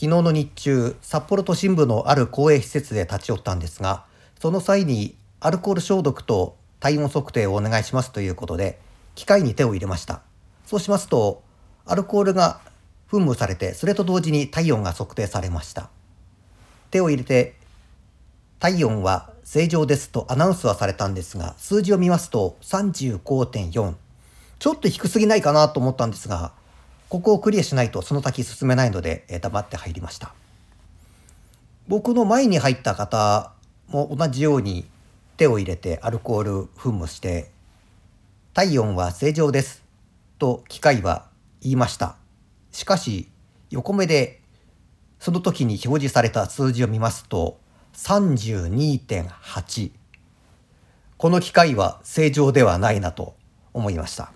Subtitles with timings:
[0.00, 4.04] 昨日の日中、札幌都心部のある公営施設で立ち寄ったんですが、
[4.38, 8.78] その際にアルコール消毒と体温測定をお願いしますということで、
[9.16, 10.22] 機械に手を入れました。
[10.66, 11.42] そうしますと、
[11.84, 12.60] アルコールが
[13.10, 15.90] 噴霧されて、それと同時に体温が測定されました。
[16.92, 17.56] 手を入れて、
[18.60, 23.94] 体温は正常ですとアナウンスはされたんですが、数字を見ますと35.4。
[24.60, 26.52] ちょっと低すぎないかなと思ったんですが、
[27.08, 30.34] ここをクリアしないとその先進めないので、えー、黙って入りました。
[31.86, 33.52] 僕の前に入った方
[33.88, 34.86] も同じように
[35.38, 37.50] 手を入れてアルコール噴霧して、
[38.52, 39.82] 体温は正常です
[40.38, 41.26] と機械は
[41.62, 42.16] 言いました。
[42.72, 43.28] しかし、
[43.70, 44.40] 横目で
[45.18, 47.58] その時に表示された数字を見ますと、
[47.94, 49.90] 32.8。
[51.16, 53.34] この機械は正常ではないなと
[53.72, 54.30] 思いました。